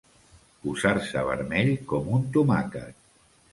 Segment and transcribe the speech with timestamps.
[0.63, 3.01] Posar-se vermell com un tomàquet.